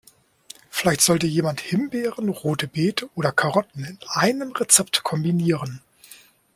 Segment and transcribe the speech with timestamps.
[0.71, 5.79] Vielleicht sollte jemand Himbeeren, Rote Beete oder Karotten in einem Rezept kombinieren.